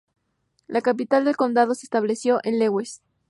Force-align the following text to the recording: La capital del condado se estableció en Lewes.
La 0.65 0.81
capital 0.81 1.25
del 1.25 1.35
condado 1.35 1.75
se 1.75 1.85
estableció 1.85 2.39
en 2.41 2.57
Lewes. 2.57 3.03